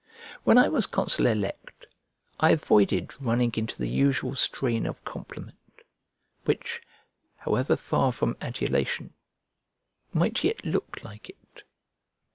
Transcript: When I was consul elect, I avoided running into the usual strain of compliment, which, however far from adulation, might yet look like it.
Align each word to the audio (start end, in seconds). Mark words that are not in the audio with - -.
When 0.45 0.57
I 0.57 0.67
was 0.67 0.87
consul 0.87 1.27
elect, 1.27 1.85
I 2.39 2.49
avoided 2.49 3.11
running 3.21 3.53
into 3.55 3.77
the 3.77 3.87
usual 3.87 4.33
strain 4.35 4.87
of 4.87 5.03
compliment, 5.05 5.59
which, 6.43 6.81
however 7.35 7.75
far 7.75 8.11
from 8.11 8.35
adulation, 8.41 9.13
might 10.11 10.43
yet 10.43 10.65
look 10.65 11.03
like 11.03 11.29
it. 11.29 11.61